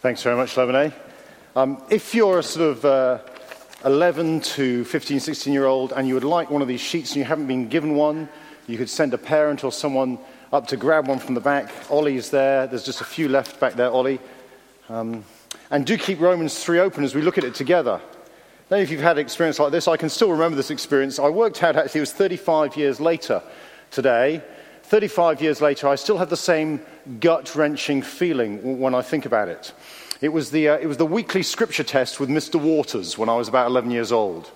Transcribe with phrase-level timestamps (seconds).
[0.00, 0.94] Thanks very much, Lemonade.
[1.54, 3.18] Um, if you're a sort of uh,
[3.84, 7.18] 11 to 15, 16 year old and you would like one of these sheets and
[7.18, 8.26] you haven't been given one,
[8.66, 10.18] you could send a parent or someone
[10.54, 11.70] up to grab one from the back.
[11.90, 12.66] Ollie's there.
[12.66, 14.20] There's just a few left back there, Ollie.
[14.88, 15.22] Um,
[15.70, 18.00] and do keep Romans 3 open as we look at it together.
[18.70, 21.18] Now, if you've had an experience like this, I can still remember this experience.
[21.18, 23.42] I worked out actually it was 35 years later
[23.90, 24.42] today.
[24.90, 26.80] 35 years later, I still have the same
[27.20, 29.72] gut wrenching feeling when I think about it.
[30.20, 32.60] It was, the, uh, it was the weekly scripture test with Mr.
[32.60, 34.50] Waters when I was about 11 years old.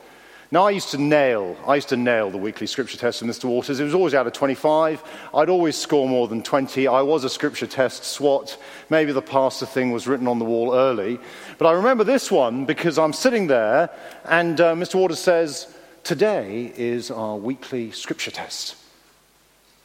[0.50, 3.44] Now, I used to nail, I used to nail the weekly scripture test with Mr.
[3.44, 3.78] Waters.
[3.78, 5.04] It was always out of 25.
[5.32, 6.88] I'd always score more than 20.
[6.88, 8.60] I was a scripture test swat.
[8.90, 11.20] Maybe the pastor thing was written on the wall early.
[11.58, 13.88] But I remember this one because I'm sitting there
[14.24, 14.96] and uh, Mr.
[14.96, 15.72] Waters says,
[16.02, 18.74] Today is our weekly scripture test.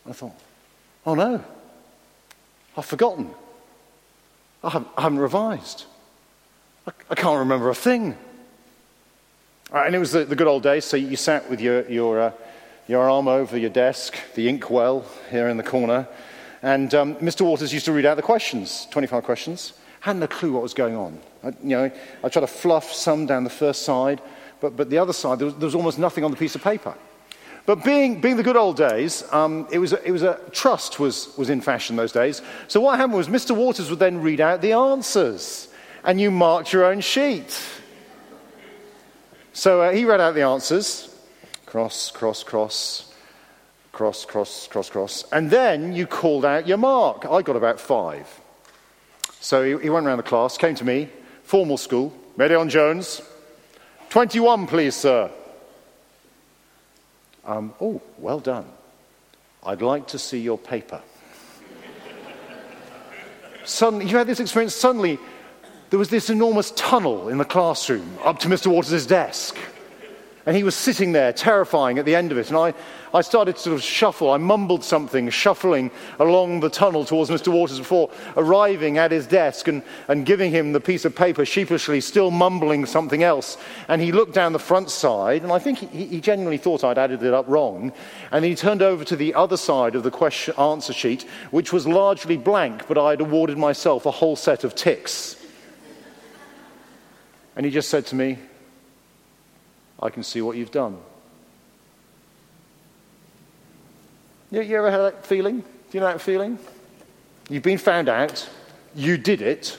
[0.09, 0.33] I thought,
[1.09, 1.43] oh no,
[2.77, 3.31] I've forgotten.
[4.63, 5.85] I haven't, I haven't revised.
[6.85, 8.15] I, I, can't remember a thing.
[9.71, 12.19] Right, and it was the, the, good old days, so you sat with your, your,
[12.19, 12.31] uh,
[12.87, 16.07] your arm over your desk, the inkwell here in the corner,
[16.61, 17.41] and um, Mr.
[17.41, 19.73] Waters used to read out the questions, 25 questions.
[20.01, 21.19] Hadn't a clue what was going on.
[21.43, 21.91] I, you know,
[22.23, 24.21] I tried to fluff some down the first side,
[24.61, 26.63] but, but the other side, there was, there was almost nothing on the piece of
[26.63, 26.93] paper.
[27.65, 30.99] But being, being the good old days, um, it, was a, it was a trust
[30.99, 32.41] was, was in fashion those days.
[32.67, 33.55] So what happened was Mr.
[33.55, 35.67] Waters would then read out the answers,
[36.03, 37.61] and you marked your own sheet.
[39.53, 41.15] So uh, he read out the answers
[41.65, 43.13] cross, cross, cross,
[43.91, 45.25] cross, cross, cross, cross.
[45.31, 47.25] And then you called out your mark.
[47.29, 48.27] I got about five.
[49.39, 51.09] So he, he went around the class, came to me,
[51.43, 53.21] formal school, Medion Jones.
[54.09, 55.29] 21, please, sir.
[57.49, 58.65] Um, oh, well done.
[59.63, 61.01] I'd like to see your paper.
[63.65, 65.17] suddenly, you had this experience, suddenly
[65.89, 68.67] there was this enormous tunnel in the classroom up to Mr.
[68.67, 69.57] Waters' desk.
[70.49, 72.49] And he was sitting there, terrifying at the end of it.
[72.49, 72.73] And I,
[73.13, 74.31] I started to sort of shuffle.
[74.31, 77.53] I mumbled something, shuffling along the tunnel towards Mr.
[77.53, 82.01] Waters before arriving at his desk and, and giving him the piece of paper sheepishly,
[82.01, 83.59] still mumbling something else.
[83.87, 86.97] And he looked down the front side, and I think he, he genuinely thought I'd
[86.97, 87.93] added it up wrong.
[88.31, 91.85] And he turned over to the other side of the question, answer sheet, which was
[91.85, 95.35] largely blank, but I'd awarded myself a whole set of ticks.
[97.55, 98.39] And he just said to me,
[100.01, 100.97] I can see what you've done.
[104.51, 105.59] You, you ever had that feeling?
[105.59, 106.57] Do you know that feeling?
[107.49, 108.47] You've been found out,
[108.95, 109.77] you did it,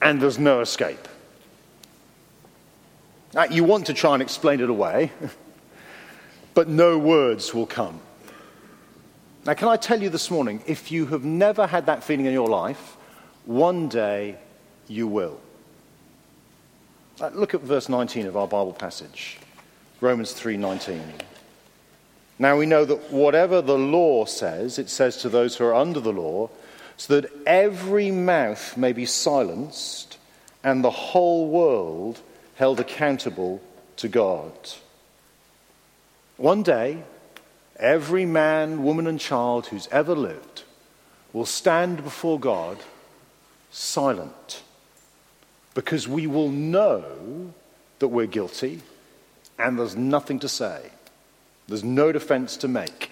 [0.00, 1.08] and there's no escape.
[3.34, 5.10] Now, you want to try and explain it away,
[6.54, 8.00] but no words will come.
[9.44, 12.32] Now, can I tell you this morning, if you have never had that feeling in
[12.32, 12.96] your life,
[13.44, 14.36] one day
[14.88, 15.40] you will.
[17.20, 19.38] Uh, look at verse 19 of our Bible passage,
[20.00, 21.00] Romans 3:19.
[22.40, 26.00] Now we know that whatever the law says, it says to those who are under
[26.00, 26.50] the law,
[26.96, 30.18] so that every mouth may be silenced
[30.64, 32.20] and the whole world
[32.56, 33.60] held accountable
[33.96, 34.52] to God.
[36.36, 37.04] One day,
[37.76, 40.64] every man, woman, and child who's ever lived
[41.32, 42.78] will stand before God
[43.70, 44.62] silent
[45.74, 47.52] because we will know
[47.98, 48.80] that we're guilty
[49.58, 50.90] and there's nothing to say.
[51.68, 53.10] There's no defense to make.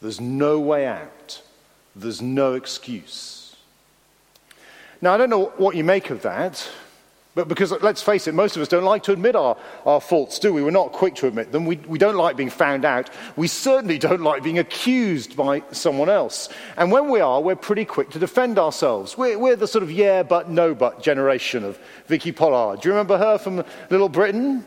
[0.00, 1.42] There's no way out.
[1.94, 3.56] There's no excuse.
[5.02, 6.68] Now, I don't know what you make of that,
[7.34, 10.40] but because let's face it, most of us don't like to admit our, our faults,
[10.40, 10.64] do we?
[10.64, 11.64] We're not quick to admit them.
[11.64, 13.08] We, we don't like being found out.
[13.36, 16.48] We certainly don't like being accused by someone else.
[16.76, 19.16] And when we are, we're pretty quick to defend ourselves.
[19.16, 22.80] We're, we're the sort of yeah, but, no, but generation of Vicky Pollard.
[22.80, 24.64] Do you remember her from Little Britain?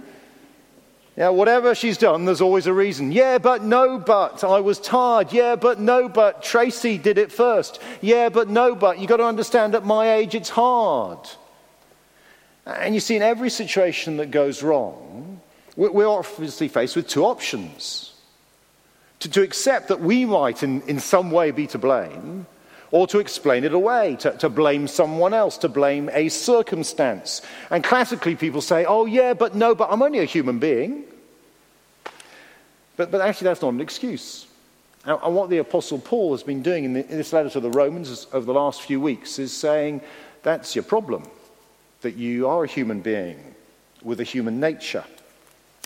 [1.17, 3.11] Yeah, whatever she's done, there's always a reason.
[3.11, 5.33] Yeah, but no, but I was tired.
[5.33, 7.81] Yeah, but no, but Tracy did it first.
[8.01, 11.19] Yeah, but no, but you've got to understand at my age it's hard.
[12.65, 15.41] And you see, in every situation that goes wrong,
[15.75, 18.13] we're obviously faced with two options
[19.19, 22.45] to, to accept that we might, in, in some way, be to blame,
[22.91, 27.41] or to explain it away, to, to blame someone else, to blame a circumstance.
[27.69, 31.03] And classically, people say, oh, yeah, but no, but I'm only a human being.
[32.95, 34.47] But, but actually, that's not an excuse.
[35.05, 37.71] And, what the Apostle Paul has been doing in, the, in this letter to the
[37.71, 39.99] Romans over the last few weeks is saying,
[40.43, 41.27] that's your problem
[42.03, 43.55] that you are a human being
[44.03, 45.03] with a human nature.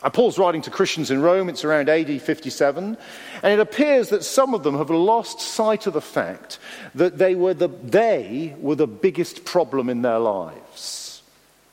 [0.04, 2.98] Uh, Paul's writing to Christians in Rome, it's around AD 57,
[3.42, 6.60] and it appears that some of them have lost sight of the fact
[6.94, 11.24] that they were the, they were the biggest problem in their lives.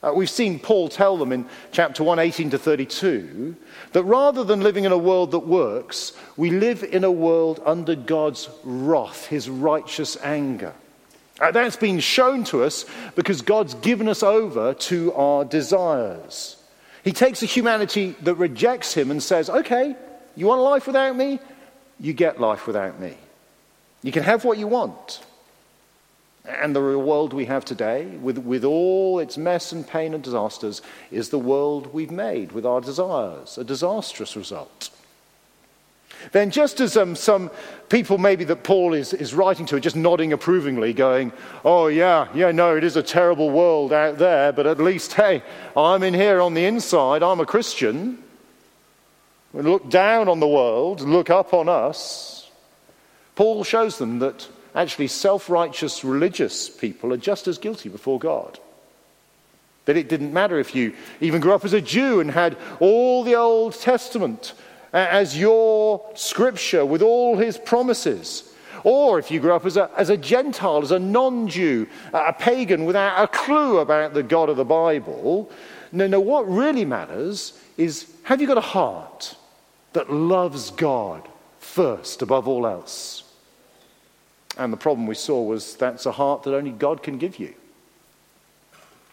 [0.03, 3.57] Uh, we've seen Paul tell them in chapter 1, 18 to 32,
[3.93, 7.95] that rather than living in a world that works, we live in a world under
[7.95, 10.75] God's wrath, his righteous anger.
[11.41, 12.85] Uh, that's been shown to us
[13.17, 16.57] because God's given us over to our desires.
[17.03, 19.97] He takes a humanity that rejects him and says, Okay,
[20.37, 21.41] you want life without me?
[21.99, 23.17] You get life without me.
[24.03, 25.25] You can have what you want.
[26.45, 30.23] And the real world we have today, with, with all its mess and pain and
[30.23, 34.91] disasters, is the world we've made with our desires, a disastrous result
[36.33, 37.51] then just as um, some
[37.89, 41.33] people maybe that Paul is, is writing to are just nodding approvingly, going,
[41.65, 45.43] Oh, yeah, yeah, no, it is a terrible world out there, but at least, hey,
[45.77, 48.23] I'm in here on the inside, I'm a Christian.
[49.53, 52.51] We look down on the world, look up on us.
[53.37, 58.59] Paul shows them that actually self righteous religious people are just as guilty before God.
[59.85, 63.23] That it didn't matter if you even grew up as a Jew and had all
[63.23, 64.55] the Old Testament
[64.95, 68.55] as your scripture with all his promises.
[68.85, 72.33] Or if you grew up as a, as a Gentile, as a non Jew, a
[72.33, 75.51] pagan without a clue about the God of the Bible,
[75.91, 79.37] no, no, what really matters is have you got a heart
[79.95, 81.27] that loves God
[81.59, 83.25] first above all else?
[84.57, 87.55] And the problem we saw was that's a heart that only God can give you.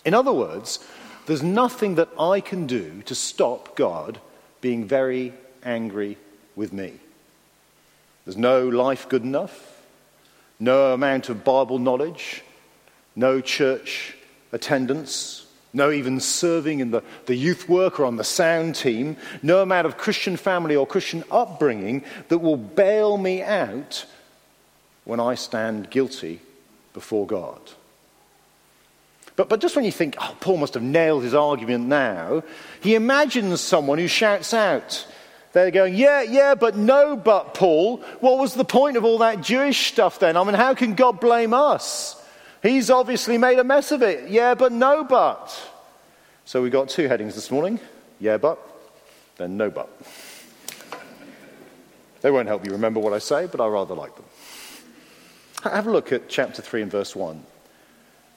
[0.06, 0.86] In other words,
[1.26, 4.20] there's nothing that I can do to stop God
[4.60, 6.18] being very angry
[6.56, 6.94] with me.
[8.26, 9.82] There's no life good enough,
[10.60, 12.44] no amount of Bible knowledge,
[13.16, 14.16] no church
[14.52, 19.62] attendance, no even serving in the, the youth work or on the sound team, no
[19.62, 24.06] amount of Christian family or Christian upbringing that will bail me out
[25.06, 26.42] when I stand guilty
[26.94, 27.60] before God.
[29.36, 32.44] But, but just when you think, oh, Paul must have nailed his argument now,
[32.82, 35.08] he imagines someone who shouts out,
[35.54, 37.98] they're going, yeah, yeah, but no, but Paul.
[38.20, 40.38] What was the point of all that Jewish stuff then?
[40.38, 42.16] I mean, how can God blame us?
[42.64, 44.30] He's obviously made a mess of it.
[44.30, 45.70] Yeah, but no, but.
[46.46, 47.80] So we've got two headings this morning
[48.22, 48.60] yeah, but,
[49.38, 49.90] then no, but.
[52.22, 54.26] They won't help you remember what I say, but I rather like them.
[55.64, 57.44] Have a look at chapter 3 and verse 1.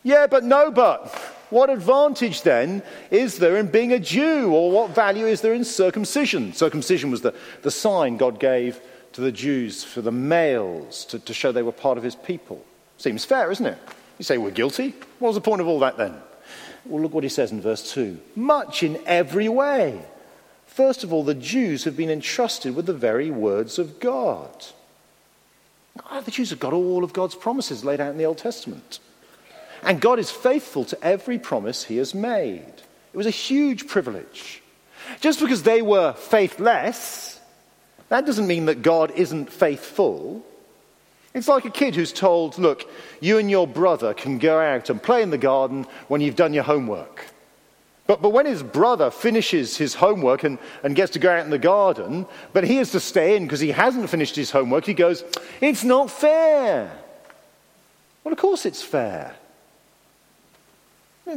[0.03, 1.15] Yeah, but no, but.
[1.55, 5.63] What advantage then is there in being a Jew, or what value is there in
[5.63, 6.53] circumcision?
[6.53, 8.81] Circumcision was the, the sign God gave
[9.13, 12.65] to the Jews for the males to, to show they were part of his people.
[12.99, 13.79] Seems fair, isn't it?
[14.19, 14.97] You say we're guilty?
[15.21, 16.17] What was the point of all that then?
[16.87, 20.03] Well, look what he says in verse 2 much in every way.
[20.67, 24.67] First of all, the Jews have been entrusted with the very words of God.
[26.11, 28.99] Oh, the Jews have got all of God's promises laid out in the Old Testament.
[29.85, 32.63] And God is faithful to every promise he has made.
[33.13, 34.63] It was a huge privilege.
[35.21, 37.41] Just because they were faithless,
[38.09, 40.45] that doesn't mean that God isn't faithful.
[41.35, 42.89] It's like a kid who's told, look,
[43.21, 46.55] you and your brother can go out and play in the garden when you've done
[46.55, 47.27] your homework.
[48.07, 51.51] But, but when his brother finishes his homework and, and gets to go out in
[51.51, 54.95] the garden, but he has to stay in because he hasn't finished his homework, he
[54.95, 55.25] goes,
[55.61, 56.91] It's not fair.
[58.23, 59.35] Well, of course it's fair.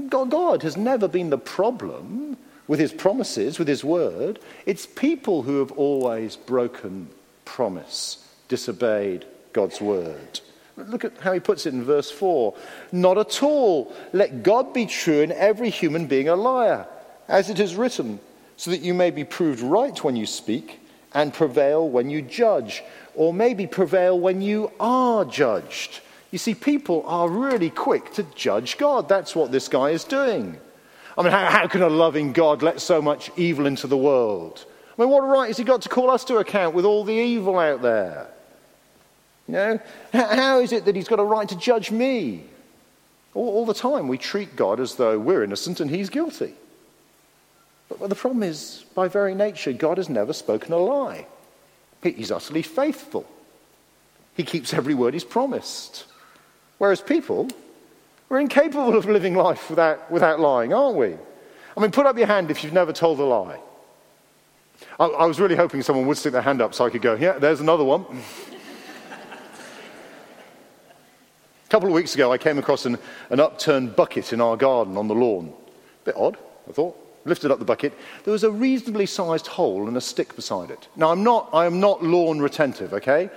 [0.10, 4.40] God has never been the problem with his promises, with his word.
[4.66, 7.10] It's people who have always broken
[7.46, 10.42] promise, disobeyed God's word.
[10.76, 12.54] Look at how he puts it in verse 4.
[12.92, 13.94] Not at all.
[14.14, 16.86] Let God be true and every human being a liar,
[17.28, 18.20] as it is written,
[18.58, 20.80] so that you may be proved right when you speak
[21.14, 22.84] and prevail when you judge,
[23.16, 26.02] or maybe prevail when you are judged.
[26.32, 29.08] You see, people are really quick to judge God.
[29.08, 30.60] That's what this guy is doing.
[31.18, 34.66] I mean, how, how, can a loving God let so much evil into the world?
[34.98, 37.14] I mean, what right has he got to call us to account with all the
[37.14, 38.28] evil out there?
[39.48, 39.80] You know,
[40.14, 42.44] how is it that he's got a right to judge me?
[43.34, 46.54] All, all the time we treat God as though we're innocent and he's guilty.
[47.90, 51.26] But, but the problem is, by very nature, God has never spoken a lie.
[52.04, 53.26] He's utterly faithful.
[54.36, 56.06] He keeps every word he's promised.
[56.78, 57.48] Whereas people,
[58.30, 61.16] we're incapable of living life without, without lying, aren't we?
[61.76, 63.60] I mean, put up your hand if you've never told a lie.
[65.00, 67.16] I, I was really hoping someone would stick their hand up so I could go,
[67.16, 68.06] yeah, there's another one.
[71.66, 72.98] a couple of weeks ago, I came across an,
[73.30, 75.54] an upturned bucket in our garden on the lawn.
[76.02, 76.96] A bit odd, I thought.
[77.26, 77.94] lifted up the bucket,
[78.24, 80.88] there was a reasonably sized hole and a stick beside it.
[80.96, 83.30] Now, I'm not, I am not lawn retentive, okay?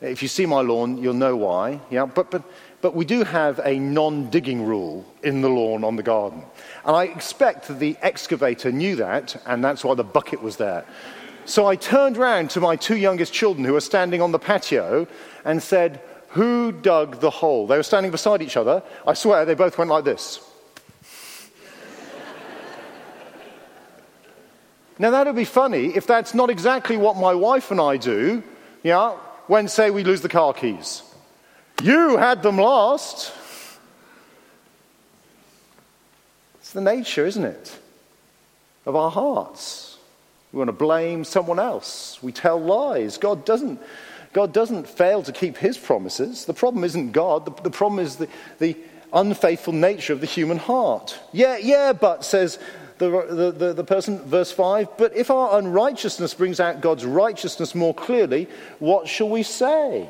[0.00, 1.80] If you see my lawn, you'll know why.
[1.90, 2.42] Yeah, but, but,
[2.82, 6.42] but we do have a non digging rule in the lawn on the garden.
[6.84, 10.84] And I expect that the excavator knew that, and that's why the bucket was there.
[11.44, 15.06] So I turned round to my two youngest children who were standing on the patio
[15.44, 17.68] and said, Who dug the hole?
[17.68, 18.82] They were standing beside each other.
[19.06, 20.40] I swear they both went like this.
[24.98, 28.42] now, that would be funny if that's not exactly what my wife and I do,
[28.82, 29.12] yeah,
[29.46, 31.04] when, say, we lose the car keys.
[31.82, 33.32] You had them last.
[36.60, 37.78] It's the nature, isn't it,
[38.86, 39.98] of our hearts.
[40.52, 42.22] We want to blame someone else.
[42.22, 43.16] We tell lies.
[43.16, 43.80] God doesn't,
[44.32, 46.44] God doesn't fail to keep his promises.
[46.44, 48.76] The problem isn't God, the, the problem is the, the
[49.12, 51.18] unfaithful nature of the human heart.
[51.32, 52.58] Yeah, yeah, but, says
[52.98, 57.74] the, the, the, the, person, verse 5, but if our unrighteousness brings out God's righteousness
[57.74, 58.48] more clearly,
[58.78, 60.08] what shall we say?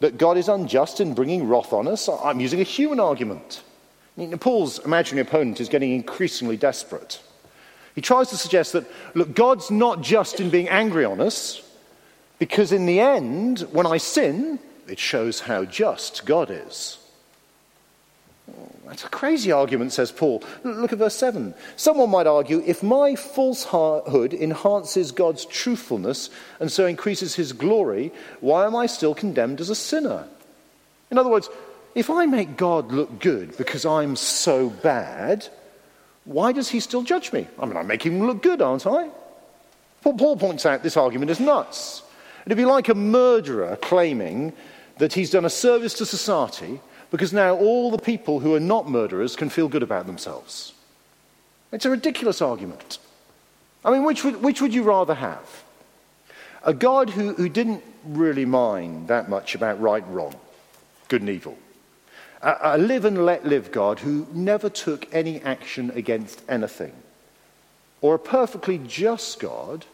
[0.00, 2.08] That God is unjust in bringing wrath on us?
[2.08, 3.62] I'm using a human argument.
[4.40, 7.20] Paul's imaginary opponent is getting increasingly desperate.
[7.94, 11.62] He tries to suggest that, look, God's not just in being angry on us,
[12.38, 16.98] because in the end, when I sin, it shows how just God is.
[18.88, 20.42] That's a crazy argument, says Paul.
[20.64, 21.54] Look at verse 7.
[21.76, 28.64] Someone might argue if my falsehood enhances God's truthfulness and so increases his glory, why
[28.64, 30.26] am I still condemned as a sinner?
[31.10, 31.50] In other words,
[31.94, 35.46] if I make God look good because I'm so bad,
[36.24, 37.46] why does he still judge me?
[37.58, 39.10] I mean, I'm making him look good, aren't I?
[40.02, 42.02] Paul points out this argument is nuts.
[42.46, 44.54] It'd be like a murderer claiming
[44.96, 46.80] that he's done a service to society
[47.10, 50.72] because now all the people who are not murderers can feel good about themselves.
[51.72, 52.98] It's a ridiculous argument.
[53.84, 55.64] I mean, which would, which would you rather have?
[56.62, 60.34] A God who, who didn't really mind that much about right and wrong,
[61.08, 61.56] good and evil.
[62.42, 66.92] A, a live and let live God who never took any action against anything.
[68.00, 69.84] Or a perfectly just God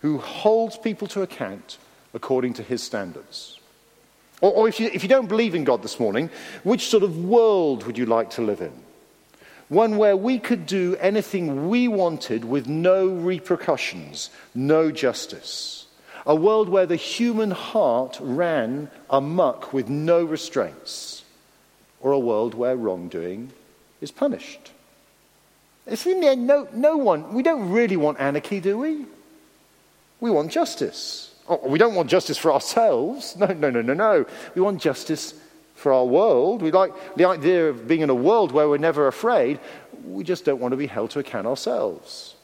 [0.00, 1.78] who holds people to account
[2.14, 3.58] according to his standards.
[4.42, 6.28] Or, or if, you, if you don't believe in God this morning,
[6.64, 8.72] which sort of world would you like to live in?
[9.70, 15.86] One where we could do anything we wanted with no repercussions, no justice.
[16.26, 21.24] A world where the human heart ran amuck with no restraints.
[22.00, 23.52] Or a world where wrongdoing
[24.00, 24.72] is punished.
[25.86, 29.06] It's in the end, no, no one, we don't really want anarchy, do we?
[30.20, 31.31] We want justice.
[31.48, 33.36] Oh, we don't want justice for ourselves.
[33.36, 34.26] No, no, no, no, no.
[34.54, 35.34] We want justice
[35.74, 36.62] for our world.
[36.62, 39.58] We like the idea of being in a world where we're never afraid.
[40.04, 42.36] We just don't want to be held to account ourselves.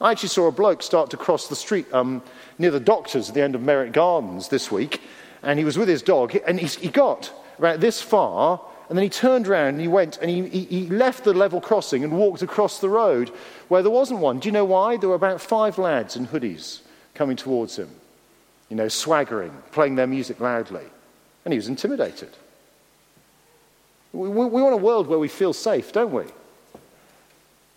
[0.00, 2.22] I actually saw a bloke start to cross the street um,
[2.58, 5.00] near the doctors at the end of Merritt Gardens this week,
[5.42, 9.02] and he was with his dog, and he, he got about this far, and then
[9.02, 12.12] he turned around and he went and he, he, he left the level crossing and
[12.12, 13.28] walked across the road
[13.68, 14.40] where there wasn't one.
[14.40, 14.96] Do you know why?
[14.96, 16.80] There were about five lads in hoodies
[17.14, 17.88] coming towards him
[18.70, 20.84] you know, swaggering, playing their music loudly.
[21.44, 22.30] And he was intimidated.
[24.12, 26.24] We, we, we, want a world where we feel safe, don't we?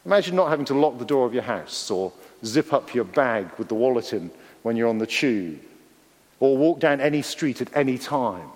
[0.05, 2.13] Imagine not having to lock the door of your house or
[2.45, 4.31] zip up your bag with the wallet in
[4.61, 5.59] when you're on the tube
[6.39, 8.49] or walk down any street at any time.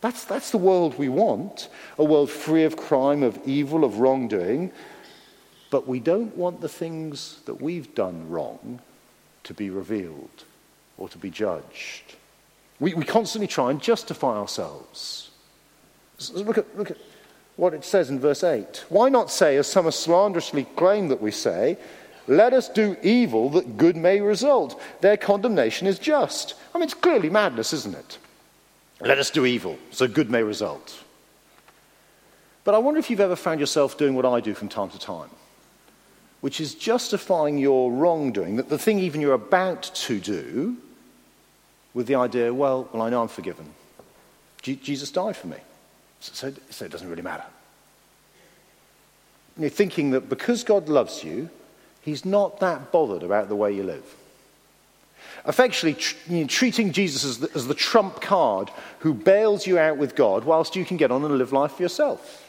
[0.00, 1.68] That's, that's the world we want
[1.98, 4.72] a world free of crime, of evil, of wrongdoing.
[5.70, 8.80] But we don't want the things that we've done wrong
[9.44, 10.44] to be revealed
[10.98, 12.16] or to be judged.
[12.80, 15.30] We, we constantly try and justify ourselves.
[16.32, 16.98] look, at, look at
[17.56, 18.84] what it says in verse 8.
[18.88, 21.76] Why not say, as some slanderously claim that we say,
[22.28, 24.80] let us do evil that good may result?
[25.00, 26.54] Their condemnation is just.
[26.74, 28.18] I mean, it's clearly madness, isn't it?
[29.00, 31.02] Let us do evil so good may result.
[32.64, 34.98] But I wonder if you've ever found yourself doing what I do from time to
[34.98, 35.30] time,
[36.42, 40.76] which is justifying your wrongdoing, that the thing even you're about to do
[41.94, 43.66] with the idea, well, well I know I'm forgiven.
[44.62, 45.56] Jesus died for me,
[46.20, 47.44] so, so it doesn't really matter.
[49.56, 51.48] You're thinking that because God loves you,
[52.02, 54.04] he's not that bothered about the way you live.
[55.46, 59.78] Effectively, tr- you know, treating Jesus as the, as the trump card who bails you
[59.78, 62.47] out with God whilst you can get on and live life for yourself.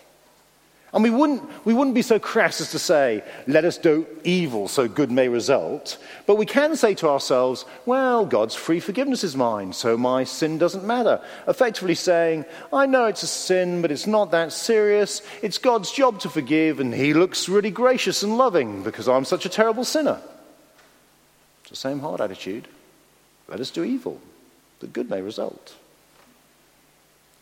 [0.92, 4.68] And we wouldn't, we wouldn't be so crass as to say, let us do evil
[4.68, 6.00] so good may result.
[6.26, 10.58] But we can say to ourselves, well, God's free forgiveness is mine, so my sin
[10.58, 11.22] doesn't matter.
[11.48, 15.22] Effectively saying, I know it's a sin, but it's not that serious.
[15.44, 19.46] It's God's job to forgive, and He looks really gracious and loving because I'm such
[19.46, 20.20] a terrible sinner.
[21.62, 22.68] It's the same hard attitude.
[23.48, 24.20] Let us do evil,
[24.80, 25.76] that good may result.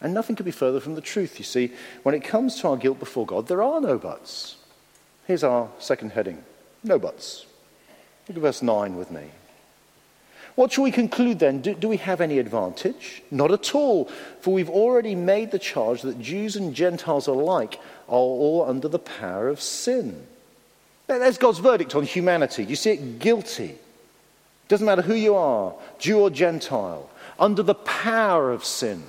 [0.02, 1.40] And nothing could be further from the truth.
[1.40, 1.72] You see,
[2.04, 4.58] when it comes to our guilt before God, there are no buts.
[5.26, 6.44] Here's our second heading
[6.84, 7.46] no buts.
[8.28, 9.24] Look at verse 9 with me.
[10.56, 11.62] What shall we conclude then?
[11.62, 13.22] Do, do, we have any advantage?
[13.30, 14.06] Not at all,
[14.42, 19.00] for we've already made the charge that Jews and Gentiles alike are all under the
[19.00, 20.26] power of sin.
[21.06, 22.66] There's God's verdict on humanity.
[22.66, 23.76] You see it guilty.
[24.68, 29.04] Doesn't matter who you are, Jew or Gentile, under the power of sin.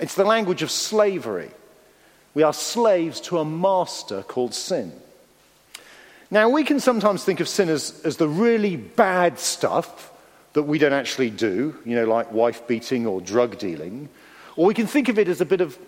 [0.00, 1.50] It's the language of slavery.
[2.32, 4.92] We are slaves to a master called sin.
[6.30, 10.12] Now, we can sometimes think of sin as, as the really bad stuff
[10.52, 14.08] that we don't actually do, you know, like wife beating or drug dealing.
[14.56, 15.78] Or we can think of it as a bit of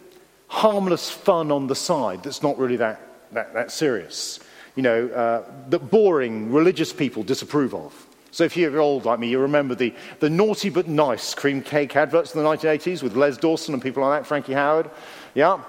[0.49, 3.01] harmless fun on the side that's not really that,
[3.33, 4.41] that, that serious,
[4.77, 8.07] you know, uh, that boring religious people disapprove of.
[8.33, 11.95] So if you're old like me, you remember the, the naughty but nice cream cake
[11.95, 14.91] adverts in the 1980s with Les Dawson and people like that, Frankie Howerd.
[15.35, 15.63] Yeah?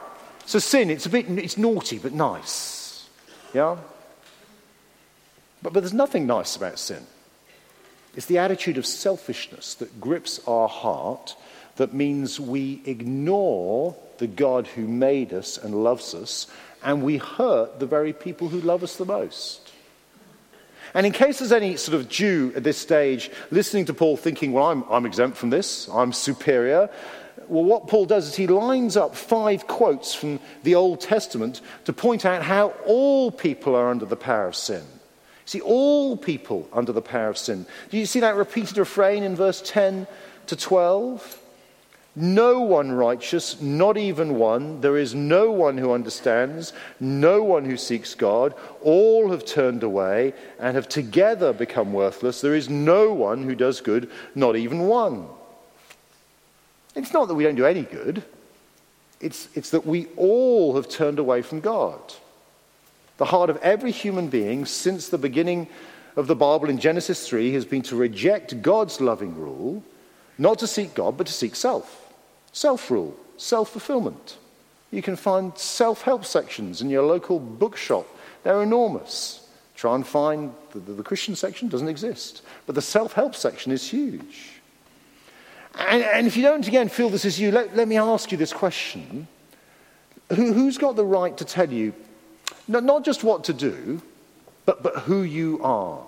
[0.46, 3.08] So sin, it's a bit, it's naughty but nice.
[3.54, 3.78] Yeah?
[5.62, 7.06] But, but there's nothing nice about sin.
[8.16, 11.36] It's the attitude of selfishness that grips our heart
[11.76, 16.48] that means we ignore the God who made us and loves us,
[16.84, 19.63] and we hurt the very people who love us the most.
[20.94, 24.54] And in case there's any sort of Jew at this stage listening to Paul thinking,
[24.54, 26.90] well, I'm, I'm exempt from this, I'm superior,
[27.48, 31.94] well, what Paul does is he lines up five quotes from the Old Testament to
[31.94, 34.84] point out how all people are under the power of sin.
[35.46, 37.66] See, all people under the power of sin.
[37.90, 40.08] Do you see that repeated refrain in verse 10
[40.48, 41.43] to 12?
[42.16, 44.82] No one righteous, not even one.
[44.82, 48.54] There is no one who understands, no one who seeks God.
[48.82, 52.40] All have turned away and have together become worthless.
[52.40, 55.26] There is no one who does good, not even one.
[56.96, 58.24] It's not that we don't do any good,
[59.20, 62.00] it's, it's that we all have turned away from God.
[63.18, 65.68] The heart of every human being since the beginning
[66.16, 69.84] of the Bible in Genesis 3 has been to reject God's loving rule,
[70.38, 72.03] not to seek God, but to seek self.
[72.54, 74.38] Self rule, self fulfillment.
[74.92, 78.08] You can find self help sections in your local bookshop,
[78.44, 79.42] they're enormous.
[79.76, 82.44] Try and find the, the, the Christian section, doesn't exist.
[82.68, 84.62] But the self help section is huge.
[85.76, 88.38] And, and, if you don't, again, feel this is you, let, let me ask you
[88.38, 89.28] this question
[90.30, 91.94] Who, Who's got the right to tell you
[92.68, 94.02] not, not just what to do,
[94.66, 96.04] but, but who you are?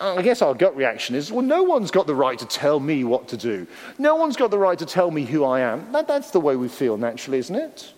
[0.00, 3.04] I guess our gut reaction is well, no one's got the right to tell me
[3.04, 3.66] what to do.
[3.98, 5.92] No one's got the right to tell me who I am.
[5.92, 7.92] That, that's the way we feel naturally, isn't it?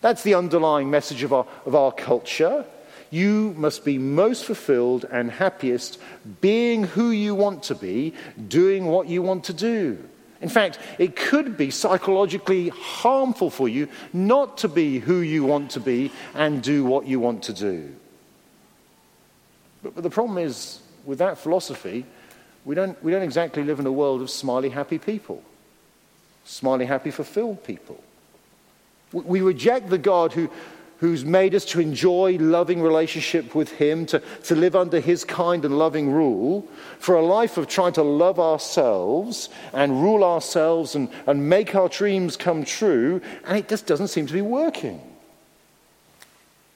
[0.00, 2.64] That's the underlying message of our, of our culture.
[3.10, 5.98] You must be most fulfilled and happiest
[6.40, 8.14] being who you want to be,
[8.48, 10.02] doing what you want to do.
[10.40, 15.72] In fact, it could be psychologically harmful for you not to be who you want
[15.72, 17.94] to be and do what you want to do.
[19.82, 22.04] But, but the problem is, with that philosophy,
[22.64, 25.42] we don't, we don't exactly live in a world of smiley, happy people,
[26.44, 28.02] smiley, happy, fulfilled people.
[29.12, 30.50] We, reject the God who,
[30.98, 35.64] who's made us to enjoy loving relationship with him, to, to live under his kind
[35.64, 36.66] and loving rule,
[36.98, 41.88] for a life of trying to love ourselves and rule ourselves and, and make our
[41.88, 45.00] dreams come true, and it just doesn't seem to be working.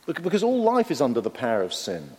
[0.07, 2.11] Because all life is under the power of sin.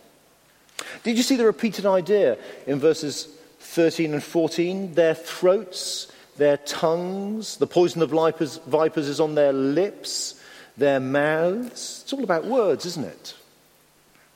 [1.02, 3.28] Did you see the repeated idea in verses
[3.60, 4.94] 13 and 14?
[4.94, 10.40] Their throats, their tongues, the poison of vipers, vipers is on their lips,
[10.76, 12.02] their mouths.
[12.02, 13.34] It's all about words, isn't it?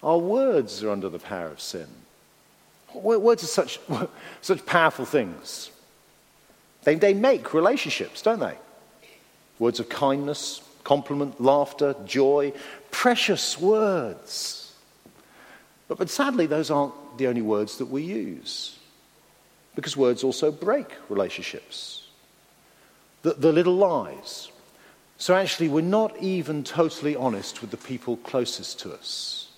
[0.03, 1.89] Our words are under the power of sin.
[2.95, 3.81] Words are such,
[4.41, 5.71] such powerful things.
[6.85, 8.55] They, they make relationships, don't they?
[9.59, 12.53] Words of kindness, compliment, laughter, joy,
[12.91, 14.66] precious words.
[15.89, 18.79] But, but sadly, those aren't the only words that we use,
[19.75, 22.09] because words also break relationships.
[23.23, 24.51] The, the little lies.
[25.19, 29.49] So actually, we're not even totally honest with the people closest to us.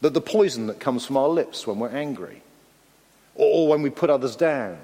[0.00, 2.42] That the poison that comes from our lips when we're angry,
[3.34, 4.78] or when we put others down,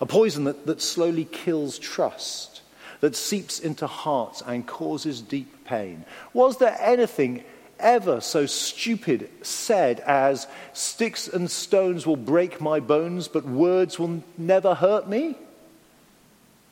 [0.00, 2.62] a poison that, that slowly kills trust.
[3.00, 6.04] that seeps into hearts and causes deep pain.
[6.32, 7.44] Was there anything
[7.78, 14.22] ever so stupid said as, Sticks and stones will break my bones, but words will
[14.36, 15.36] never hurt me?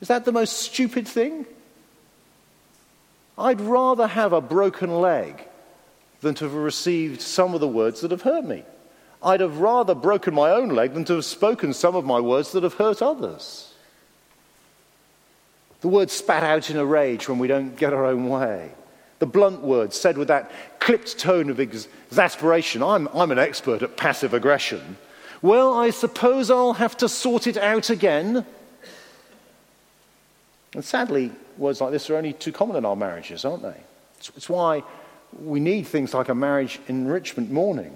[0.01, 1.45] Is that the most stupid thing?
[3.37, 5.43] I'd rather have a broken leg
[6.21, 8.63] than to have received some of the words that have hurt me.
[9.21, 12.51] I'd have rather broken my own leg than to have spoken some of my words
[12.51, 13.73] that have hurt others.
[15.81, 18.71] The words spat out in a rage when we don't get our own way.
[19.19, 22.83] The blunt words said with that clipped tone of exasperation.
[22.83, 24.97] I'm, I'm an expert at passive aggression.
[25.41, 28.45] Well, I suppose I'll have to sort it out again.
[30.73, 33.81] And sadly, words like this are only too common in our marriages, aren't they?
[34.17, 34.83] It's, it's why
[35.39, 37.93] we need things like a marriage enrichment morning.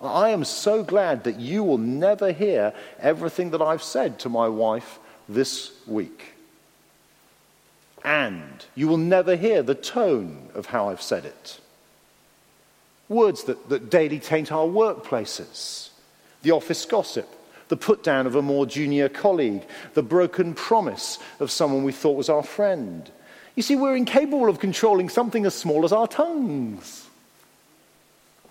[0.00, 4.48] I am so glad that you will never hear everything that I've said to my
[4.48, 6.34] wife this week.
[8.04, 11.60] And you will never hear the tone of how I've said it.
[13.08, 15.90] Words that, that daily taint our workplaces,
[16.42, 17.28] the office gossip,
[17.68, 19.62] the put down of a more junior colleague,
[19.94, 23.10] the broken promise of someone we thought was our friend.
[23.54, 27.08] You see, we're incapable of controlling something as small as our tongues.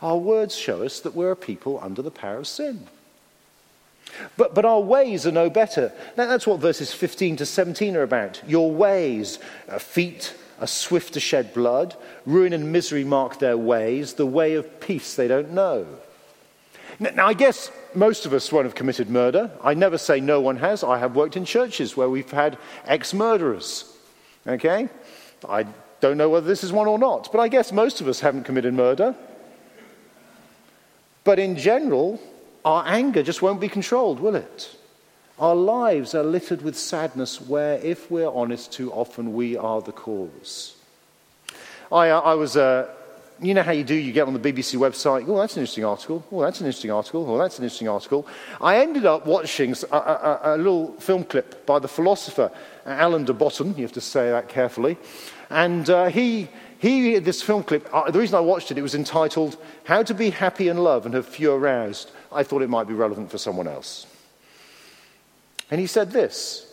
[0.02, 2.88] Our words show us that we're a people under the power of sin.
[4.38, 5.92] But, but our ways are no better.
[6.18, 8.42] Now, That's what verses 15 to 17 are about.
[8.48, 9.40] Your ways,
[9.78, 11.96] feet are swift to shed blood,
[12.26, 15.86] ruin and misery mark their ways, the way of peace they don't know.
[17.00, 19.52] Now, now, I guess most of us won't have committed murder.
[19.64, 20.84] I never say no one has.
[20.84, 23.96] I have worked in churches where we've had ex murderers.
[24.46, 24.90] Okay?
[25.48, 25.66] I
[26.02, 28.44] don't know whether this is one or not, but I guess most of us haven't
[28.44, 29.16] committed murder.
[31.24, 32.20] But in general,
[32.66, 34.76] our anger just won't be controlled, will it?
[35.40, 39.94] Our lives are littered with sadness where, if we're honest, too often we are the
[39.94, 40.76] cause.
[41.92, 42.94] I, uh, I was, uh,
[43.42, 45.86] you know how you do, you get on the BBC website, oh, that's an interesting
[45.86, 48.28] article, oh, that's an interesting article, oh, that's an interesting article.
[48.60, 52.52] I ended up watching a, a, a little film clip by the philosopher
[52.86, 54.98] Alain de Botton, you have to say that carefully,
[55.50, 58.94] and uh, he, he, this film clip, uh, the reason I watched it, it was
[58.94, 62.12] entitled How to Be Happy in Love and Have Few Aroused.
[62.32, 64.06] I thought it might be relevant for someone else.
[65.72, 66.72] And he said this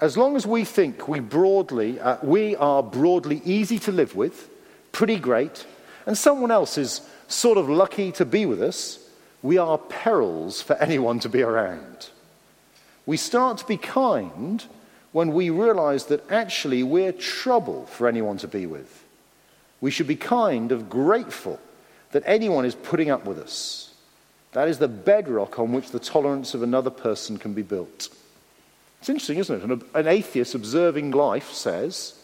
[0.00, 4.50] As long as we think we, broadly, uh, we are broadly easy to live with,
[4.92, 5.66] pretty great,
[6.06, 8.98] and someone else is sort of lucky to be with us,
[9.42, 12.10] we are perils for anyone to be around.
[13.06, 14.64] We start to be kind
[15.10, 19.04] when we realize that actually we're trouble for anyone to be with.
[19.80, 21.58] We should be kind of grateful
[22.12, 23.91] that anyone is putting up with us.
[24.52, 28.08] That is the bedrock on which the tolerance of another person can be built.
[29.00, 29.82] It's interesting, isn't it?
[29.94, 32.14] An, atheist observing life says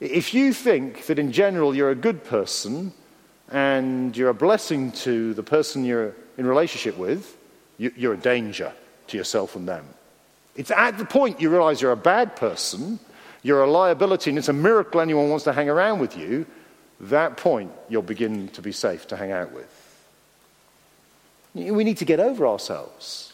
[0.00, 2.92] if you think that in general you're a good person
[3.50, 7.36] and you're a blessing to the person you're in relationship with,
[7.78, 8.72] you're a danger
[9.08, 9.86] to yourself and them.
[10.56, 12.98] It's at the point you realize you're a bad person,
[13.42, 16.44] you're a liability, and it's a miracle anyone wants to hang around with you,
[17.00, 19.79] that point you'll begin to be safe to hang out with.
[21.54, 23.32] We need to get over ourselves.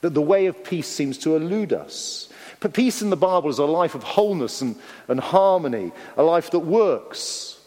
[0.00, 2.28] That the way of peace seems to elude us.
[2.60, 4.76] But peace in the Bible is a life of wholeness and,
[5.08, 7.60] and harmony, a life that works.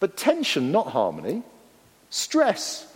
[0.00, 1.42] But tension, not harmony.
[2.10, 2.86] Stress,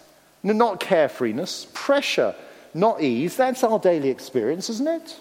[0.42, 1.72] not carefreeness.
[1.72, 2.34] Pressure,
[2.74, 3.36] not ease.
[3.36, 5.20] That's our daily experience, isn't it?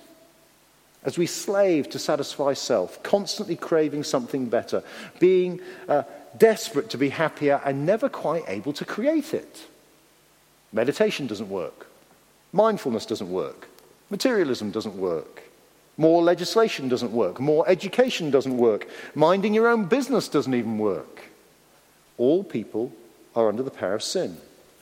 [1.04, 4.84] As we slave to satisfy self, constantly craving something better,
[5.20, 6.04] being uh,
[6.38, 9.66] desperate to be happier and never quite able to create it.
[10.72, 11.88] Meditation doesn't work.
[12.54, 13.68] Mindfulness doesn't work.
[14.10, 15.44] Materialism doesn't work.
[15.98, 17.40] More legislation doesn't work.
[17.40, 18.88] More education doesn't work.
[19.16, 21.24] Minding your own business doesn't even work.
[22.18, 22.94] All people
[23.36, 24.38] are under the power of sin.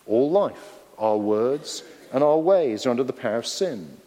[0.07, 3.97] All life, our words and our ways are under the power of sin.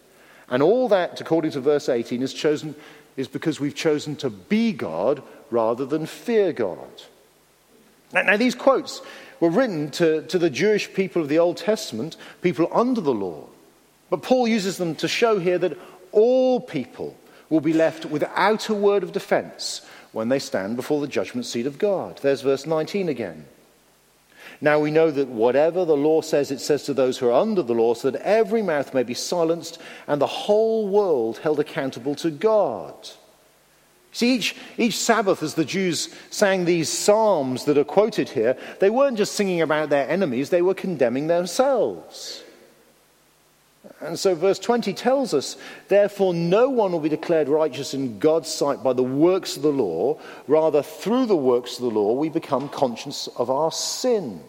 [0.50, 2.74] And all that, according to verse 18, is chosen
[3.16, 7.02] is because we've chosen to be God rather than fear God.
[8.12, 9.02] Now, now these quotes
[9.40, 13.46] were written to, to the Jewish people of the Old Testament, people under the law.
[14.10, 15.78] But Paul uses them to show here that
[16.12, 17.16] all people
[17.50, 21.66] will be left without a word of defense when they stand before the judgment seat
[21.66, 22.18] of God.
[22.22, 23.46] There's verse 19 again.
[24.60, 27.62] Now we know that whatever the law says, it says to those who are under
[27.62, 32.14] the law, so that every mouth may be silenced and the whole world held accountable
[32.16, 33.10] to God.
[34.12, 38.90] See, each, each Sabbath, as the Jews sang these psalms that are quoted here, they
[38.90, 42.42] weren't just singing about their enemies, they were condemning themselves.
[44.00, 45.56] And so, verse 20 tells us,
[45.88, 49.72] therefore, no one will be declared righteous in God's sight by the works of the
[49.72, 50.20] law.
[50.46, 54.40] Rather, through the works of the law, we become conscious of our sin.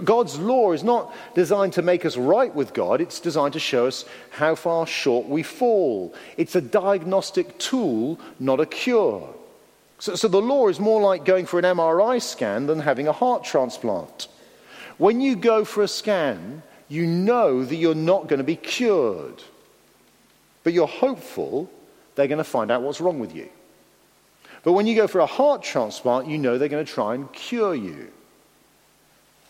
[0.00, 3.86] God's law is not designed to make us right with God, it's designed to show
[3.86, 6.14] us how far short we fall.
[6.36, 9.28] It's a diagnostic tool, not a cure.
[9.98, 13.12] So, so, the law is more like going for an MRI scan than having a
[13.12, 14.26] heart transplant.
[14.98, 19.42] When you go for a scan, you know that you're not going to be cured,
[20.64, 21.70] but you're hopeful
[22.14, 23.48] they're going to find out what's wrong with you.
[24.64, 27.32] But when you go for a heart transplant, you know they're going to try and
[27.32, 28.08] cure you.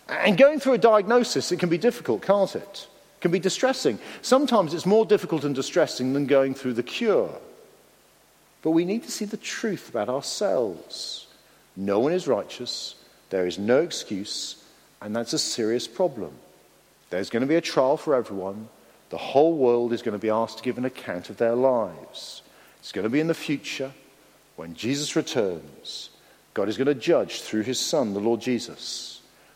[0.09, 2.88] And going through a diagnosis, it can be difficult, can't it?
[3.17, 3.99] It can be distressing.
[4.21, 7.31] Sometimes it's more difficult and distressing than going through the cure.
[8.62, 11.27] But we need to see the truth about ourselves.
[11.77, 12.95] No one is righteous,
[13.31, 14.62] there is no excuse,
[15.01, 16.33] and that's a serious problem.
[17.11, 18.69] There's going to be a trial for everyone.
[19.11, 22.43] The whole world is going to be asked to give an account of their lives.
[22.81, 23.93] It's going to be in the future
[24.57, 26.11] when Jesus returns.
[26.55, 29.12] God is going to judge through his Son, the Lord Jesus.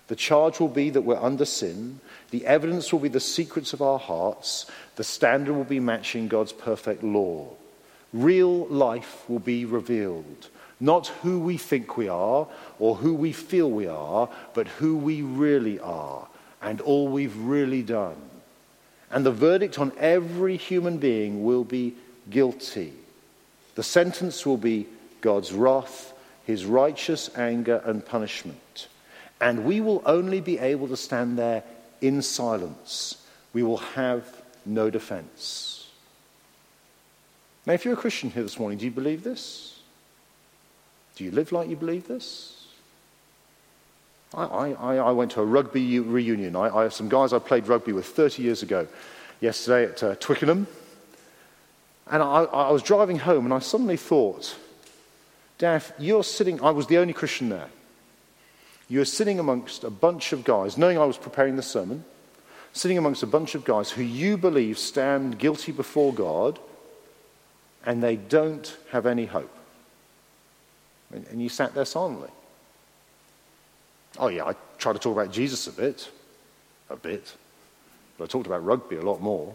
[0.08, 2.00] The charge will be that we're under sin.
[2.30, 4.66] The evidence will be the secrets of our hearts.
[4.96, 7.48] The standard will be matching God's perfect law.
[8.12, 10.48] Real life will be revealed.
[10.78, 12.46] Not who we think we are
[12.78, 16.28] or who we feel we are, but who we really are
[16.62, 18.16] and all we've really done.
[19.10, 21.94] And the verdict on every human being will be
[22.28, 22.92] guilty.
[23.74, 24.86] The sentence will be
[25.20, 26.12] God's wrath,
[26.44, 28.88] his righteous anger and punishment.
[29.40, 31.62] And we will only be able to stand there
[32.01, 33.22] in silence.
[33.53, 34.25] We will have
[34.64, 35.88] no defense.
[37.64, 39.81] Now, if you're a Christian here this morning, do you believe this?
[41.16, 42.53] Do you live like you believe this?
[44.35, 46.57] I, I, I went to a rugby reunion.
[46.57, 48.87] I, I, have some guys I played rugby with 30 years ago
[49.40, 50.66] yesterday at uh, Twickenham.
[52.09, 54.57] And I, I was driving home and I suddenly thought,
[55.59, 57.68] Daff, you're sitting, I was the only Christian there.
[58.88, 62.05] You were sitting amongst a bunch of guys, knowing I was preparing the sermon,
[62.72, 66.59] sitting amongst a bunch of guys who you believe stand guilty before God
[67.85, 69.53] and they don't have any hope.
[71.12, 72.31] And you sat there silently.
[74.18, 76.11] Oh, yeah, I tried to talk about Jesus a bit,
[76.90, 77.35] a bit,
[78.18, 79.55] but I talked about rugby a lot more.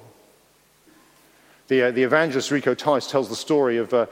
[1.68, 4.06] The, uh, the evangelist Rico Tice tells the story of uh,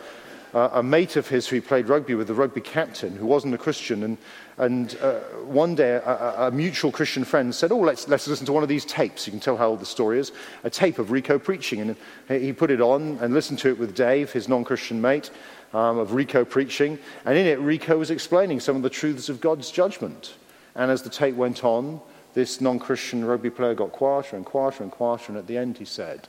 [0.54, 3.58] uh, a mate of his who played rugby with, the rugby captain, who wasn't a
[3.58, 4.04] Christian.
[4.04, 4.18] And,
[4.60, 8.54] and uh, one day, a, a, mutual Christian friend said, Oh, let's, let's listen to
[8.54, 9.26] one of these tapes.
[9.26, 10.32] You can tell how old the story is.
[10.64, 11.82] A tape of Rico preaching.
[11.82, 11.96] And
[12.28, 15.32] he put it on and listened to it with Dave, his non Christian mate,
[15.74, 17.00] um, of Rico preaching.
[17.26, 20.36] And in it, Rico was explaining some of the truths of God's judgment.
[20.76, 22.02] And as the tape went on,
[22.34, 25.26] this non Christian rugby player got quieter and quieter and quieter.
[25.30, 26.28] And at the end, he said,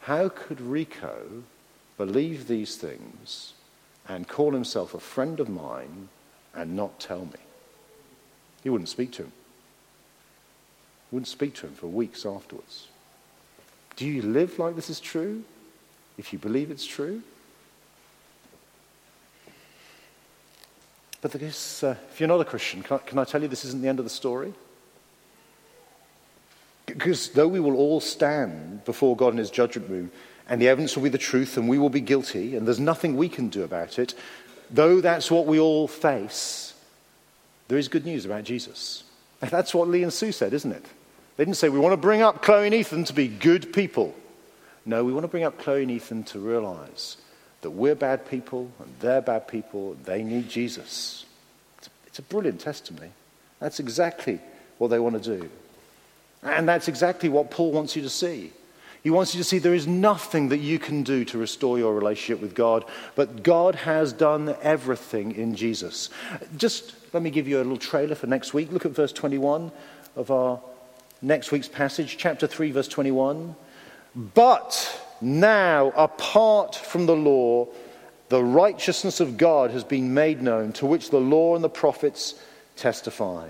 [0.00, 1.42] How could Rico
[1.96, 3.54] believe these things
[4.08, 6.08] and call himself a friend of mine
[6.54, 7.51] and not tell me.
[8.62, 9.32] He wouldn't speak to him.
[11.10, 12.88] He wouldn't speak to him for weeks afterwards.
[13.96, 15.44] Do you live like this is true?
[16.16, 17.22] If you believe it's true?
[21.20, 23.64] But this, uh, if you're not a Christian, can I, can I tell you this
[23.64, 24.52] isn't the end of the story?
[26.86, 30.10] Because though we will all stand before God in his judgment room,
[30.48, 33.16] and the evidence will be the truth, and we will be guilty, and there's nothing
[33.16, 34.14] we can do about it.
[34.68, 36.71] Though that's what we all face,
[37.68, 39.04] there is good news about Jesus.
[39.40, 40.84] That's what Lee and Sue said, isn't it?
[41.36, 44.14] They didn't say, We want to bring up Chloe and Ethan to be good people.
[44.84, 47.16] No, we want to bring up Chloe and Ethan to realize
[47.62, 49.96] that we're bad people and they're bad people.
[50.04, 51.24] They need Jesus.
[51.78, 53.10] It's a, it's a brilliant testimony.
[53.60, 54.40] That's exactly
[54.78, 55.48] what they want to do.
[56.42, 58.52] And that's exactly what Paul wants you to see.
[59.02, 61.92] He wants you to see there is nothing that you can do to restore your
[61.92, 62.84] relationship with God,
[63.16, 66.08] but God has done everything in Jesus.
[66.56, 68.70] Just let me give you a little trailer for next week.
[68.70, 69.72] Look at verse 21
[70.14, 70.60] of our
[71.20, 73.56] next week's passage, chapter 3, verse 21.
[74.14, 77.68] But now, apart from the law,
[78.28, 82.34] the righteousness of God has been made known, to which the law and the prophets
[82.76, 83.48] testify.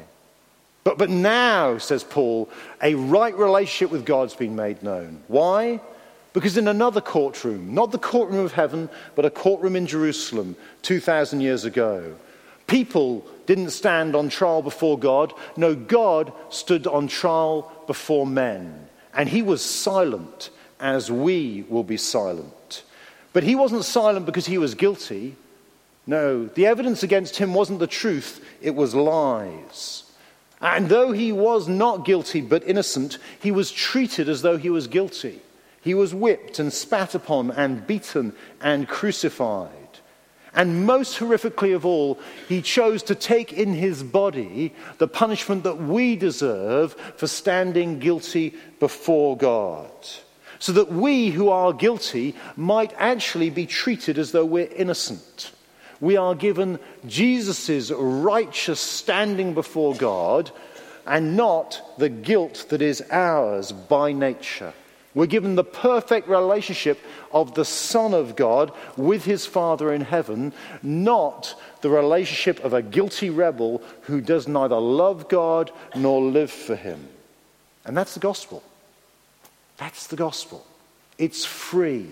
[0.85, 2.51] But, but now, says Paul,
[2.83, 5.23] a right relationship with God's been made known.
[5.29, 5.81] Why?
[6.33, 11.41] Because in another courtroom, not the courtroom of heaven, but a courtroom in Jerusalem 2,000
[11.41, 12.17] years ago,
[12.67, 15.33] people didn't stand on trial before God.
[15.57, 18.89] No, God stood on trial before men.
[19.15, 22.83] And he was silent as we will be silent.
[23.33, 25.37] But he wasn't silent because he was guilty.
[26.07, 30.05] No, the evidence against him wasn't the truth, it was lies.
[30.63, 34.87] And though he was not guilty but innocent, he was treated as though he was
[34.87, 35.43] guilty.
[35.81, 39.71] He was whipped and spat upon and beaten and crucified.
[40.55, 45.79] And most horrifically of all, he chose to take in his body the punishment that
[45.79, 49.91] we deserve for standing guilty before God.
[50.61, 55.51] So that we who are guilty might actually be treated as though we're innocent
[56.03, 60.51] we are given Jesus' righteous standing before God
[61.07, 64.75] and not the guilt that is ours by nature.
[65.15, 66.99] We're given the perfect relationship
[67.31, 72.83] of the Son of God with his Father in heaven, not the relationship of a
[72.83, 77.07] guilty rebel who does neither love God nor live for him.
[77.85, 78.65] And that's the gospel.
[79.77, 80.67] That's the gospel.
[81.17, 82.09] It's free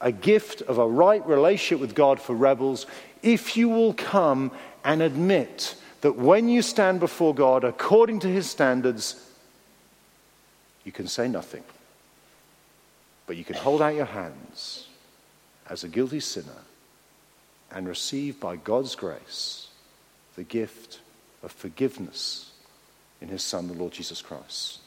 [0.00, 2.86] a gift of a right relationship with God for rebels
[3.22, 4.50] if you will come
[4.84, 9.24] and admit that when you stand before God according to his standards,
[10.84, 11.64] you can say nothing.
[13.26, 14.86] But you can hold out your hands
[15.68, 16.62] as a guilty sinner
[17.70, 19.68] and receive by God's grace
[20.36, 21.00] the gift
[21.42, 22.52] of forgiveness
[23.20, 24.80] in his Son, the Lord Jesus Christ.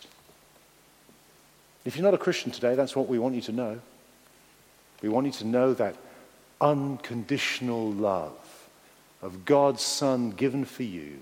[1.83, 3.79] If you're not a Christian today, that's what we want you to know.
[5.01, 5.95] We want you to know that
[6.59, 8.37] unconditional love
[9.21, 11.19] of God's Son given for you,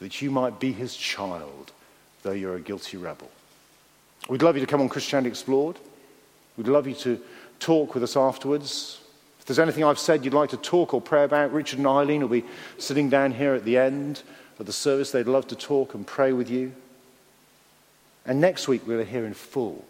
[0.00, 1.72] that you might be his child,
[2.22, 3.30] though you're a guilty rebel.
[4.28, 5.76] We'd love you to come on Christianity Explored.
[6.56, 7.20] We'd love you to
[7.58, 9.00] talk with us afterwards.
[9.38, 12.20] If there's anything I've said you'd like to talk or pray about, Richard and Eileen
[12.20, 12.44] will be
[12.78, 14.22] sitting down here at the end
[14.58, 15.10] of the service.
[15.10, 16.72] They'd love to talk and pray with you.
[18.26, 19.84] And next week we'll hear in full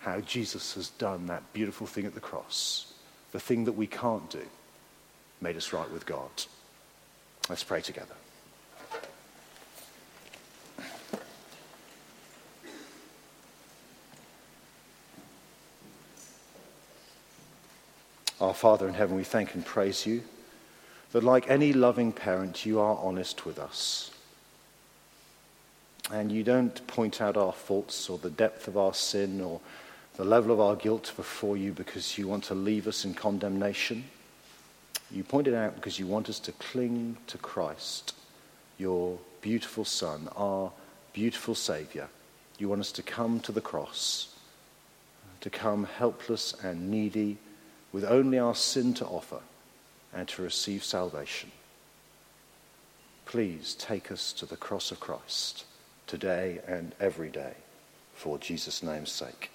[0.00, 2.92] how Jesus has done that beautiful thing at the cross,
[3.32, 4.46] the thing that we can't do,
[5.40, 6.30] made us right with God.
[7.48, 8.14] Let's pray together.
[18.40, 20.22] Our Father in heaven, we thank and praise you
[21.10, 24.12] that, like any loving parent, you are honest with us.
[26.12, 29.60] And you don't point out our faults or the depth of our sin or
[30.18, 34.04] the level of our guilt before you because you want to leave us in condemnation.
[35.12, 38.14] You point it out because you want us to cling to Christ,
[38.78, 40.72] your beautiful Son, our
[41.12, 42.08] beautiful Saviour.
[42.58, 44.34] You want us to come to the cross,
[45.40, 47.38] to come helpless and needy
[47.92, 49.40] with only our sin to offer
[50.12, 51.52] and to receive salvation.
[53.24, 55.64] Please take us to the cross of Christ
[56.08, 57.54] today and every day
[58.14, 59.52] for Jesus' name's sake.